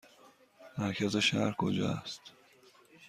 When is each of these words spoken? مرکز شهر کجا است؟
مرکز 0.77 1.17
شهر 1.17 1.51
کجا 1.51 1.89
است؟ 1.89 2.21